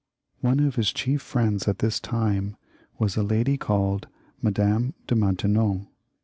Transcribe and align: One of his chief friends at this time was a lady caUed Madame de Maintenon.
One 0.39 0.59
of 0.59 0.77
his 0.77 0.91
chief 0.91 1.21
friends 1.21 1.67
at 1.67 1.77
this 1.77 1.99
time 1.99 2.57
was 2.97 3.17
a 3.17 3.21
lady 3.21 3.55
caUed 3.55 4.05
Madame 4.41 4.95
de 5.05 5.13
Maintenon. 5.13 5.89